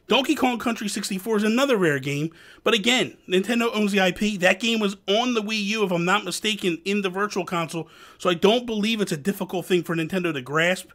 Donkey 0.08 0.34
Kong 0.34 0.58
Country 0.58 0.88
64 0.88 1.38
is 1.38 1.42
another 1.44 1.76
rare 1.76 2.00
game, 2.00 2.32
but 2.64 2.74
again, 2.74 3.16
Nintendo 3.28 3.70
owns 3.72 3.92
the 3.92 4.04
IP. 4.04 4.40
That 4.40 4.58
game 4.58 4.80
was 4.80 4.96
on 5.06 5.34
the 5.34 5.40
Wii 5.40 5.64
U, 5.66 5.84
if 5.84 5.92
I'm 5.92 6.04
not 6.04 6.24
mistaken, 6.24 6.82
in 6.84 7.02
the 7.02 7.08
Virtual 7.08 7.46
Console, 7.46 7.88
so 8.18 8.28
I 8.28 8.34
don't 8.34 8.66
believe 8.66 9.00
it's 9.00 9.12
a 9.12 9.16
difficult 9.16 9.64
thing 9.64 9.84
for 9.84 9.94
Nintendo 9.94 10.32
to 10.32 10.42
grasp, 10.42 10.88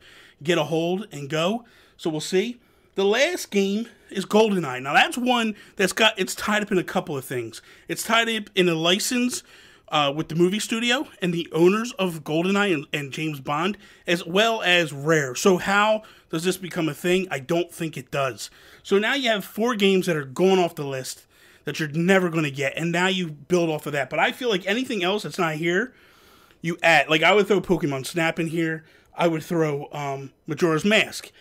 get 0.44 0.58
a 0.58 0.66
hold, 0.66 1.08
and 1.12 1.30
go. 1.30 1.64
So 1.96 2.10
we'll 2.10 2.20
see. 2.20 2.60
The 2.96 3.06
last 3.06 3.50
game 3.50 3.88
is 4.10 4.26
GoldenEye. 4.26 4.82
Now 4.82 4.94
that's 4.94 5.18
one 5.18 5.56
that's 5.76 5.94
got 5.94 6.18
it's 6.18 6.36
tied 6.36 6.64
up 6.64 6.72
in 6.72 6.78
a 6.78 6.84
couple 6.84 7.18
of 7.18 7.26
things. 7.26 7.62
It's 7.88 8.04
tied 8.04 8.30
up 8.30 8.50
in 8.56 8.70
a 8.70 8.76
license 8.76 9.44
uh, 9.90 10.12
with 10.16 10.28
the 10.30 10.36
movie 10.36 10.60
studio 10.60 11.08
and 11.22 11.34
the 11.34 11.48
owners 11.52 11.94
of 11.94 12.24
GoldenEye 12.24 12.74
and, 12.74 12.88
and 12.92 13.12
James 13.12 13.40
Bond, 13.40 13.78
as 14.06 14.26
well 14.26 14.62
as 14.62 14.92
Rare. 14.92 15.36
So 15.36 15.58
how 15.58 16.04
does 16.30 16.44
this 16.44 16.58
become 16.58 16.90
a 16.90 16.94
thing? 16.94 17.28
I 17.32 17.40
don't 17.40 17.72
think 17.72 17.98
it 17.98 18.12
does. 18.12 18.50
So 18.84 18.98
now 18.98 19.14
you 19.14 19.30
have 19.30 19.46
four 19.46 19.76
games 19.76 20.06
that 20.06 20.16
are 20.16 20.26
going 20.26 20.60
off 20.60 20.76
the 20.76 20.86
list 20.86 21.26
that 21.66 21.80
you're 21.80 21.90
never 21.90 22.30
going 22.30 22.46
to 22.46 22.52
get, 22.52 22.74
and 22.78 22.92
now 22.92 23.08
you 23.08 23.28
build 23.30 23.70
off 23.70 23.86
of 23.86 23.94
that. 23.94 24.10
But 24.10 24.20
I 24.20 24.32
feel 24.32 24.50
like 24.50 24.66
anything 24.66 25.04
else 25.04 25.24
that's 25.24 25.40
not 25.40 25.56
here, 25.56 25.94
you 26.62 26.78
add. 26.82 27.10
Like 27.10 27.24
I 27.24 27.34
would 27.34 27.48
throw 27.48 27.62
Pokemon 27.62 28.06
Snap 28.06 28.40
in 28.40 28.48
here. 28.48 28.86
I 29.16 29.28
would 29.28 29.44
throw 29.44 29.90
um, 29.92 30.32
Majora's 30.46 30.86
Mask. 30.86 31.32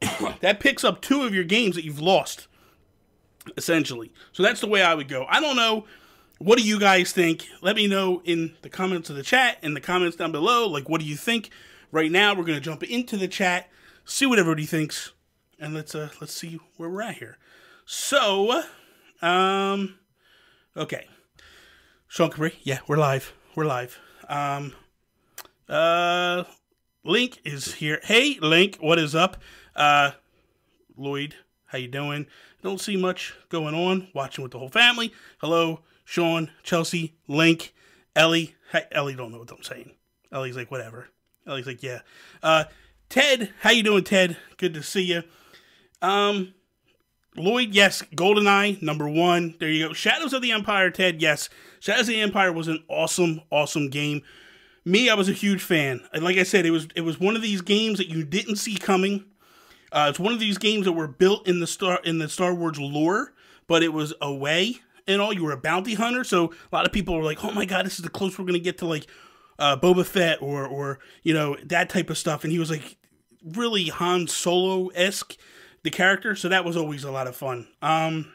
that 0.40 0.60
picks 0.60 0.84
up 0.84 1.00
two 1.00 1.22
of 1.22 1.34
your 1.34 1.44
games 1.44 1.74
that 1.74 1.84
you've 1.84 2.00
lost, 2.00 2.46
essentially. 3.56 4.12
So 4.32 4.42
that's 4.42 4.60
the 4.60 4.66
way 4.66 4.82
I 4.82 4.94
would 4.94 5.08
go. 5.08 5.26
I 5.28 5.40
don't 5.40 5.56
know. 5.56 5.86
What 6.38 6.58
do 6.58 6.64
you 6.64 6.78
guys 6.78 7.12
think? 7.12 7.48
Let 7.62 7.74
me 7.74 7.88
know 7.88 8.22
in 8.24 8.54
the 8.62 8.68
comments 8.68 9.10
of 9.10 9.16
the 9.16 9.24
chat, 9.24 9.58
in 9.62 9.74
the 9.74 9.80
comments 9.80 10.16
down 10.16 10.30
below. 10.30 10.68
Like, 10.68 10.88
what 10.88 11.00
do 11.00 11.06
you 11.06 11.16
think? 11.16 11.50
Right 11.90 12.12
now, 12.12 12.34
we're 12.34 12.44
gonna 12.44 12.60
jump 12.60 12.82
into 12.82 13.16
the 13.16 13.28
chat, 13.28 13.68
see 14.04 14.26
what 14.26 14.38
everybody 14.38 14.66
thinks, 14.66 15.12
and 15.58 15.74
let's 15.74 15.94
uh 15.94 16.10
let's 16.20 16.34
see 16.34 16.60
where 16.76 16.88
we're 16.88 17.02
at 17.02 17.16
here. 17.16 17.38
So, 17.86 18.62
um, 19.22 19.98
okay, 20.76 21.08
Sean 22.06 22.30
Capri, 22.30 22.58
yeah, 22.62 22.80
we're 22.86 22.98
live, 22.98 23.32
we're 23.54 23.64
live. 23.64 23.98
Um, 24.28 24.74
uh, 25.68 26.44
Link 27.04 27.40
is 27.44 27.74
here. 27.74 28.00
Hey, 28.02 28.38
Link, 28.40 28.76
what 28.80 28.98
is 28.98 29.14
up? 29.14 29.38
Uh, 29.78 30.10
Lloyd, 30.96 31.36
how 31.66 31.78
you 31.78 31.86
doing? 31.86 32.26
Don't 32.62 32.80
see 32.80 32.96
much 32.96 33.34
going 33.48 33.74
on. 33.74 34.08
Watching 34.12 34.42
with 34.42 34.50
the 34.50 34.58
whole 34.58 34.68
family. 34.68 35.12
Hello, 35.38 35.80
Sean, 36.04 36.50
Chelsea, 36.64 37.14
Link, 37.28 37.72
Ellie. 38.16 38.56
Ellie 38.90 39.14
don't 39.14 39.30
know 39.30 39.38
what 39.38 39.52
I'm 39.52 39.62
saying. 39.62 39.92
Ellie's 40.32 40.56
like, 40.56 40.72
whatever. 40.72 41.08
Ellie's 41.46 41.66
like, 41.66 41.82
yeah. 41.82 42.00
Uh, 42.42 42.64
Ted, 43.08 43.54
how 43.60 43.70
you 43.70 43.84
doing, 43.84 44.02
Ted? 44.02 44.36
Good 44.56 44.74
to 44.74 44.82
see 44.82 45.04
you. 45.04 45.22
Um, 46.02 46.54
Lloyd, 47.36 47.68
yes. 47.70 48.02
GoldenEye, 48.16 48.82
number 48.82 49.08
one. 49.08 49.54
There 49.60 49.70
you 49.70 49.86
go. 49.88 49.94
Shadows 49.94 50.32
of 50.32 50.42
the 50.42 50.50
Empire, 50.50 50.90
Ted, 50.90 51.22
yes. 51.22 51.48
Shadows 51.78 52.08
of 52.08 52.14
the 52.14 52.20
Empire 52.20 52.52
was 52.52 52.66
an 52.66 52.82
awesome, 52.88 53.42
awesome 53.52 53.90
game. 53.90 54.22
Me, 54.84 55.08
I 55.08 55.14
was 55.14 55.28
a 55.28 55.32
huge 55.32 55.62
fan. 55.62 56.00
Like 56.20 56.36
I 56.36 56.42
said, 56.42 56.66
it 56.66 56.70
was 56.72 56.88
it 56.96 57.02
was 57.02 57.20
one 57.20 57.36
of 57.36 57.42
these 57.42 57.60
games 57.60 57.98
that 57.98 58.08
you 58.08 58.24
didn't 58.24 58.56
see 58.56 58.74
coming. 58.74 59.24
Uh, 59.92 60.06
it's 60.10 60.18
one 60.18 60.32
of 60.32 60.40
these 60.40 60.58
games 60.58 60.84
that 60.84 60.92
were 60.92 61.08
built 61.08 61.46
in 61.46 61.60
the 61.60 61.66
star 61.66 62.00
in 62.04 62.18
the 62.18 62.28
Star 62.28 62.54
Wars 62.54 62.78
lore, 62.78 63.32
but 63.66 63.82
it 63.82 63.92
was 63.92 64.14
away 64.20 64.76
and 65.06 65.20
all. 65.20 65.32
You 65.32 65.44
were 65.44 65.52
a 65.52 65.56
bounty 65.56 65.94
hunter, 65.94 66.24
so 66.24 66.52
a 66.70 66.74
lot 66.74 66.86
of 66.86 66.92
people 66.92 67.16
were 67.16 67.24
like, 67.24 67.44
"Oh 67.44 67.52
my 67.52 67.64
god, 67.64 67.86
this 67.86 67.98
is 67.98 68.04
the 68.04 68.10
close 68.10 68.38
we're 68.38 68.44
gonna 68.44 68.58
get 68.58 68.78
to 68.78 68.86
like 68.86 69.06
uh, 69.58 69.76
Boba 69.76 70.04
Fett 70.04 70.42
or 70.42 70.66
or 70.66 70.98
you 71.22 71.32
know 71.34 71.56
that 71.64 71.88
type 71.88 72.10
of 72.10 72.18
stuff." 72.18 72.44
And 72.44 72.52
he 72.52 72.58
was 72.58 72.70
like 72.70 72.96
really 73.42 73.88
Han 73.88 74.26
Solo 74.26 74.88
esque 74.88 75.36
the 75.82 75.90
character, 75.90 76.34
so 76.34 76.48
that 76.48 76.64
was 76.64 76.76
always 76.76 77.04
a 77.04 77.10
lot 77.10 77.26
of 77.26 77.36
fun. 77.36 77.68
Um, 77.80 78.32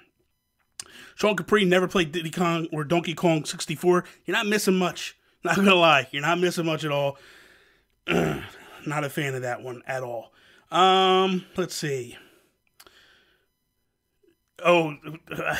Sean 1.15 1.35
Capri 1.35 1.65
never 1.65 1.87
played 1.87 2.11
Diddy 2.11 2.31
Kong 2.31 2.67
or 2.71 2.83
Donkey 2.83 3.13
Kong 3.13 3.45
64. 3.45 4.03
You're 4.25 4.35
not 4.35 4.47
missing 4.47 4.75
much. 4.75 5.15
Not 5.43 5.57
gonna 5.57 5.75
lie, 5.75 6.07
you're 6.11 6.21
not 6.21 6.39
missing 6.39 6.65
much 6.65 6.83
at 6.85 6.91
all. 6.91 7.17
not 8.07 9.03
a 9.03 9.09
fan 9.09 9.35
of 9.35 9.41
that 9.41 9.61
one 9.61 9.81
at 9.85 10.03
all. 10.03 10.33
Um, 10.73 11.45
let's 11.55 11.75
see. 11.75 12.17
Oh, 14.65 14.95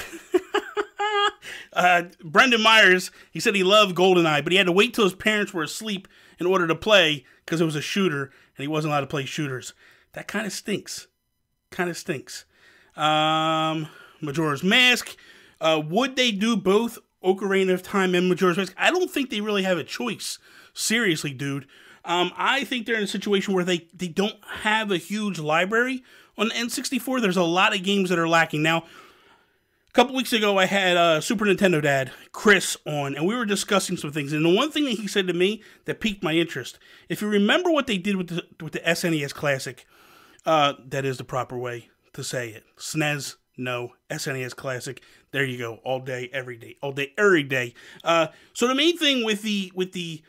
uh, 1.73 2.03
Brendan 2.23 2.61
Myers, 2.61 3.11
he 3.31 3.39
said 3.39 3.55
he 3.55 3.63
loved 3.63 3.95
GoldenEye, 3.95 4.43
but 4.43 4.51
he 4.51 4.57
had 4.57 4.65
to 4.65 4.71
wait 4.71 4.93
till 4.93 5.03
his 5.03 5.13
parents 5.13 5.53
were 5.53 5.63
asleep 5.63 6.07
in 6.39 6.47
order 6.47 6.67
to 6.67 6.75
play 6.75 7.25
because 7.45 7.61
it 7.61 7.65
was 7.65 7.75
a 7.75 7.81
shooter 7.81 8.31
and 8.57 8.63
he 8.63 8.67
wasn't 8.67 8.91
allowed 8.91 9.01
to 9.01 9.07
play 9.07 9.25
shooters. 9.25 9.73
That 10.13 10.27
kind 10.27 10.47
of 10.47 10.53
stinks. 10.53 11.07
Kind 11.69 11.91
of 11.91 11.97
stinks. 11.97 12.45
Um, 12.95 13.87
Majora's 14.19 14.63
Mask. 14.63 15.15
Uh, 15.61 15.81
would 15.85 16.15
they 16.15 16.31
do 16.31 16.57
both 16.57 16.97
Ocarina 17.23 17.73
of 17.73 17.83
Time 17.83 18.15
and 18.15 18.29
Majora's 18.29 18.57
Mask? 18.57 18.73
I 18.77 18.89
don't 18.89 19.11
think 19.11 19.29
they 19.29 19.41
really 19.41 19.63
have 19.63 19.77
a 19.77 19.83
choice. 19.83 20.39
Seriously, 20.73 21.33
dude. 21.33 21.67
Um, 22.05 22.31
I 22.35 22.63
think 22.63 22.85
they're 22.85 22.97
in 22.97 23.03
a 23.03 23.07
situation 23.07 23.53
where 23.53 23.63
they, 23.63 23.87
they 23.93 24.07
don't 24.07 24.35
have 24.61 24.91
a 24.91 24.97
huge 24.97 25.39
library 25.39 26.03
on 26.37 26.49
the 26.49 26.53
N64. 26.53 27.21
There's 27.21 27.37
a 27.37 27.43
lot 27.43 27.75
of 27.75 27.83
games 27.83 28.09
that 28.09 28.19
are 28.19 28.27
lacking. 28.27 28.61
Now, 28.61 28.79
a 28.79 29.91
couple 29.93 30.15
weeks 30.15 30.33
ago, 30.33 30.57
I 30.57 30.65
had 30.65 30.97
uh, 30.97 31.21
Super 31.21 31.45
Nintendo 31.45 31.81
Dad, 31.81 32.11
Chris, 32.31 32.75
on, 32.85 33.15
and 33.15 33.27
we 33.27 33.35
were 33.35 33.45
discussing 33.45 33.95
some 33.95 34.11
things. 34.11 34.33
And 34.33 34.43
the 34.43 34.53
one 34.53 34.71
thing 34.71 34.85
that 34.85 34.93
he 34.93 35.07
said 35.07 35.27
to 35.27 35.33
me 35.33 35.61
that 35.85 36.01
piqued 36.01 36.23
my 36.23 36.33
interest, 36.33 36.79
if 37.09 37.21
you 37.21 37.27
remember 37.27 37.71
what 37.71 37.87
they 37.87 37.97
did 37.97 38.15
with 38.15 38.29
the, 38.29 38.43
with 38.61 38.73
the 38.73 38.79
SNES 38.79 39.33
Classic, 39.33 39.85
uh, 40.45 40.73
that 40.87 41.05
is 41.05 41.17
the 41.17 41.23
proper 41.23 41.57
way 41.57 41.89
to 42.13 42.23
say 42.23 42.49
it. 42.49 42.65
SNES, 42.77 43.35
no. 43.55 43.93
SNES 44.09 44.55
Classic, 44.55 45.01
there 45.31 45.45
you 45.45 45.57
go. 45.57 45.75
All 45.83 45.99
day, 45.99 46.29
every 46.33 46.57
day. 46.57 46.75
All 46.81 46.91
day, 46.91 47.13
every 47.17 47.43
day. 47.43 47.73
Uh, 48.03 48.27
so 48.53 48.67
the 48.67 48.75
main 48.75 48.97
thing 48.97 49.23
with 49.23 49.41
the 49.41 49.71
with 49.75 49.93
the 49.93 50.23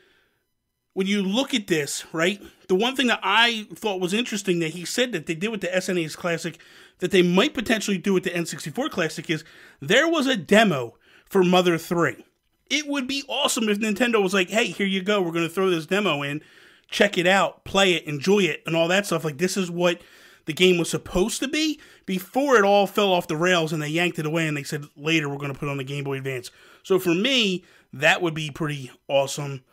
when 0.94 1.06
you 1.06 1.22
look 1.22 1.52
at 1.52 1.66
this, 1.66 2.04
right, 2.12 2.40
the 2.68 2.74
one 2.74 2.96
thing 2.96 3.08
that 3.08 3.20
I 3.22 3.66
thought 3.74 4.00
was 4.00 4.14
interesting 4.14 4.60
that 4.60 4.70
he 4.70 4.84
said 4.84 5.12
that 5.12 5.26
they 5.26 5.34
did 5.34 5.50
with 5.50 5.60
the 5.60 5.68
SNES 5.68 6.16
Classic 6.16 6.58
that 7.00 7.10
they 7.10 7.22
might 7.22 7.52
potentially 7.52 7.98
do 7.98 8.14
with 8.14 8.22
the 8.24 8.30
N64 8.30 8.90
Classic 8.90 9.28
is 9.28 9.44
there 9.80 10.08
was 10.08 10.26
a 10.26 10.36
demo 10.36 10.96
for 11.26 11.44
Mother 11.44 11.76
3. 11.76 12.24
It 12.70 12.86
would 12.86 13.06
be 13.06 13.24
awesome 13.28 13.68
if 13.68 13.78
Nintendo 13.78 14.22
was 14.22 14.32
like, 14.32 14.48
hey, 14.48 14.66
here 14.66 14.86
you 14.86 15.02
go. 15.02 15.20
We're 15.20 15.32
going 15.32 15.46
to 15.46 15.52
throw 15.52 15.68
this 15.68 15.86
demo 15.86 16.22
in. 16.22 16.40
Check 16.88 17.18
it 17.18 17.26
out, 17.26 17.64
play 17.64 17.94
it, 17.94 18.04
enjoy 18.04 18.40
it, 18.40 18.62
and 18.66 18.76
all 18.76 18.88
that 18.88 19.06
stuff. 19.06 19.24
Like, 19.24 19.38
this 19.38 19.56
is 19.56 19.70
what 19.70 20.00
the 20.44 20.52
game 20.52 20.78
was 20.78 20.90
supposed 20.90 21.40
to 21.40 21.48
be 21.48 21.80
before 22.06 22.56
it 22.56 22.64
all 22.64 22.86
fell 22.86 23.12
off 23.12 23.26
the 23.26 23.36
rails 23.36 23.72
and 23.72 23.82
they 23.82 23.88
yanked 23.88 24.18
it 24.18 24.26
away 24.26 24.46
and 24.46 24.56
they 24.56 24.62
said 24.62 24.84
later 24.96 25.28
we're 25.28 25.38
going 25.38 25.52
to 25.52 25.58
put 25.58 25.68
on 25.68 25.78
the 25.78 25.84
Game 25.84 26.04
Boy 26.04 26.18
Advance. 26.18 26.50
So 26.82 26.98
for 26.98 27.14
me, 27.14 27.64
that 27.92 28.22
would 28.22 28.34
be 28.34 28.50
pretty 28.50 28.90
awesome. 29.08 29.64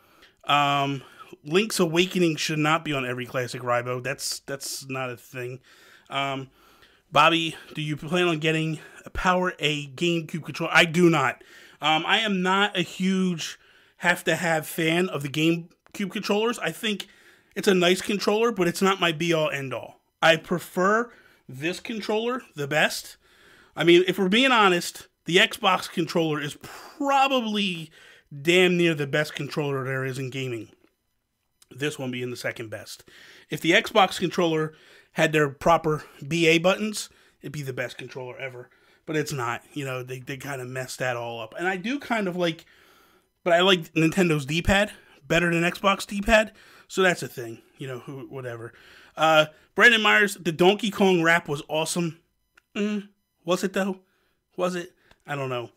Um, 0.44 1.02
Link's 1.44 1.80
Awakening 1.80 2.36
should 2.36 2.58
not 2.58 2.84
be 2.84 2.92
on 2.92 3.06
every 3.06 3.26
classic 3.26 3.62
Rybo. 3.62 4.02
That's 4.02 4.40
that's 4.40 4.88
not 4.88 5.10
a 5.10 5.16
thing. 5.16 5.60
Um, 6.08 6.50
Bobby, 7.10 7.56
do 7.74 7.82
you 7.82 7.96
plan 7.96 8.28
on 8.28 8.38
getting 8.38 8.80
a 9.04 9.10
PowerA 9.10 9.94
GameCube 9.94 10.44
controller? 10.44 10.72
I 10.72 10.84
do 10.84 11.10
not. 11.10 11.42
Um, 11.80 12.04
I 12.06 12.20
am 12.20 12.42
not 12.42 12.76
a 12.76 12.82
huge 12.82 13.58
have 13.98 14.24
to 14.24 14.36
have 14.36 14.66
fan 14.66 15.08
of 15.08 15.22
the 15.22 15.28
GameCube 15.28 16.10
controllers. 16.10 16.58
I 16.58 16.70
think 16.70 17.06
it's 17.54 17.68
a 17.68 17.74
nice 17.74 18.00
controller, 18.00 18.50
but 18.50 18.66
it's 18.66 18.82
not 18.82 19.00
my 19.00 19.12
be 19.12 19.32
all 19.32 19.50
end 19.50 19.74
all. 19.74 20.00
I 20.22 20.36
prefer 20.36 21.12
this 21.48 21.80
controller 21.80 22.42
the 22.54 22.66
best. 22.66 23.16
I 23.76 23.84
mean, 23.84 24.04
if 24.06 24.18
we're 24.18 24.28
being 24.28 24.52
honest, 24.52 25.08
the 25.24 25.36
Xbox 25.36 25.90
controller 25.90 26.40
is 26.40 26.56
probably 26.62 27.90
damn 28.40 28.76
near 28.76 28.94
the 28.94 29.06
best 29.06 29.34
controller 29.34 29.84
there 29.84 30.04
is 30.04 30.18
in 30.18 30.30
gaming. 30.30 30.68
This 31.78 31.98
one 31.98 32.10
being 32.10 32.30
the 32.30 32.36
second 32.36 32.70
best. 32.70 33.04
If 33.50 33.60
the 33.60 33.72
Xbox 33.72 34.18
controller 34.18 34.72
had 35.12 35.32
their 35.32 35.48
proper 35.48 36.04
BA 36.20 36.58
buttons, 36.62 37.08
it'd 37.40 37.52
be 37.52 37.62
the 37.62 37.72
best 37.72 37.98
controller 37.98 38.38
ever. 38.38 38.70
But 39.04 39.16
it's 39.16 39.32
not. 39.32 39.62
You 39.72 39.84
know, 39.84 40.02
they, 40.02 40.20
they 40.20 40.36
kind 40.36 40.60
of 40.60 40.68
messed 40.68 41.00
that 41.00 41.16
all 41.16 41.40
up. 41.40 41.54
And 41.58 41.66
I 41.66 41.76
do 41.76 41.98
kind 41.98 42.28
of 42.28 42.36
like, 42.36 42.64
but 43.42 43.52
I 43.52 43.60
like 43.60 43.92
Nintendo's 43.94 44.46
D 44.46 44.62
pad 44.62 44.92
better 45.26 45.52
than 45.52 45.68
Xbox 45.68 46.06
D 46.06 46.20
pad. 46.20 46.52
So 46.88 47.02
that's 47.02 47.22
a 47.22 47.28
thing. 47.28 47.62
You 47.78 47.88
know, 47.88 47.98
who, 48.00 48.26
whatever. 48.28 48.72
Uh, 49.16 49.46
Brandon 49.74 50.02
Myers, 50.02 50.36
the 50.36 50.52
Donkey 50.52 50.90
Kong 50.90 51.22
rap 51.22 51.48
was 51.48 51.62
awesome. 51.68 52.20
Mm, 52.76 53.08
was 53.44 53.64
it 53.64 53.72
though? 53.72 54.00
Was 54.56 54.74
it? 54.74 54.92
I 55.26 55.34
don't 55.34 55.48
know. 55.48 55.70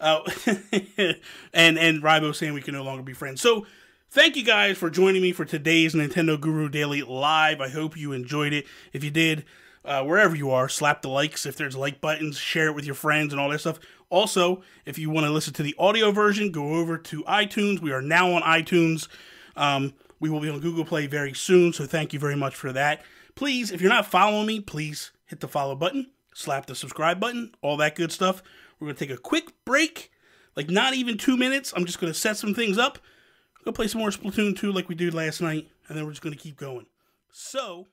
Uh, 0.00 0.20
and 1.54 1.78
and 1.78 2.02
Rybo 2.02 2.34
saying 2.34 2.54
we 2.54 2.62
can 2.62 2.74
no 2.74 2.82
longer 2.82 3.02
be 3.02 3.12
friends. 3.12 3.40
So 3.40 3.66
thank 4.12 4.36
you 4.36 4.44
guys 4.44 4.76
for 4.76 4.90
joining 4.90 5.22
me 5.22 5.32
for 5.32 5.46
today's 5.46 5.94
Nintendo 5.94 6.38
Guru 6.38 6.68
Daily 6.68 7.00
Live. 7.00 7.62
I 7.62 7.70
hope 7.70 7.96
you 7.96 8.12
enjoyed 8.12 8.52
it. 8.52 8.66
If 8.92 9.02
you 9.02 9.10
did, 9.10 9.46
uh, 9.86 10.04
wherever 10.04 10.36
you 10.36 10.50
are, 10.50 10.68
slap 10.68 11.00
the 11.00 11.08
likes 11.08 11.46
if 11.46 11.56
there's 11.56 11.74
like 11.74 12.02
buttons, 12.02 12.36
share 12.36 12.66
it 12.66 12.74
with 12.74 12.84
your 12.84 12.94
friends 12.94 13.32
and 13.32 13.40
all 13.40 13.48
that 13.48 13.60
stuff. 13.60 13.80
Also, 14.10 14.62
if 14.84 14.98
you 14.98 15.08
want 15.08 15.24
to 15.24 15.32
listen 15.32 15.54
to 15.54 15.62
the 15.62 15.74
audio 15.78 16.10
version, 16.12 16.52
go 16.52 16.74
over 16.74 16.98
to 16.98 17.24
iTunes. 17.24 17.80
We 17.80 17.90
are 17.90 18.02
now 18.02 18.32
on 18.32 18.42
iTunes. 18.42 19.08
Um, 19.56 19.94
we 20.20 20.28
will 20.28 20.40
be 20.40 20.50
on 20.50 20.60
Google 20.60 20.84
Play 20.84 21.06
very 21.06 21.32
soon, 21.32 21.72
so 21.72 21.86
thank 21.86 22.12
you 22.12 22.18
very 22.18 22.36
much 22.36 22.54
for 22.54 22.70
that. 22.70 23.02
Please, 23.34 23.70
if 23.70 23.80
you're 23.80 23.88
not 23.88 24.04
following 24.04 24.46
me, 24.46 24.60
please 24.60 25.12
hit 25.24 25.40
the 25.40 25.48
follow 25.48 25.74
button, 25.74 26.10
slap 26.34 26.66
the 26.66 26.74
subscribe 26.74 27.18
button, 27.18 27.54
all 27.62 27.78
that 27.78 27.94
good 27.94 28.12
stuff. 28.12 28.42
We're 28.78 28.88
going 28.88 28.96
to 28.96 29.06
take 29.06 29.18
a 29.18 29.20
quick 29.20 29.52
break, 29.64 30.12
like 30.54 30.68
not 30.68 30.92
even 30.92 31.16
two 31.16 31.38
minutes. 31.38 31.72
I'm 31.74 31.86
just 31.86 31.98
going 31.98 32.12
to 32.12 32.18
set 32.18 32.36
some 32.36 32.52
things 32.52 32.76
up. 32.76 32.98
Go 33.64 33.72
play 33.72 33.86
some 33.86 34.00
more 34.00 34.10
Splatoon 34.10 34.56
2 34.56 34.72
like 34.72 34.88
we 34.88 34.94
did 34.94 35.14
last 35.14 35.40
night, 35.40 35.68
and 35.88 35.96
then 35.96 36.04
we're 36.04 36.12
just 36.12 36.22
going 36.22 36.34
to 36.34 36.40
keep 36.40 36.56
going. 36.56 36.86
So. 37.30 37.88